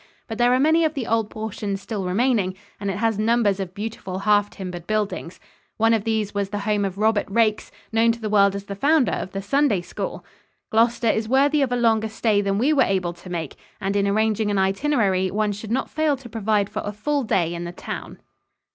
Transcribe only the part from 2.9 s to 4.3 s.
has numbers of beautiful